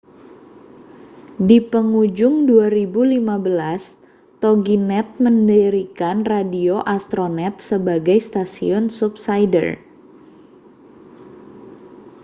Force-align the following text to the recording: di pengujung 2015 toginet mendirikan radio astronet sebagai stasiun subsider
di 1.47 1.57
pengujung 1.71 2.35
2015 2.49 4.41
toginet 4.43 5.05
mendirikan 5.25 6.17
radio 6.33 6.75
astronet 6.95 7.55
sebagai 7.69 8.17
stasiun 8.27 8.85
subsider 8.99 9.67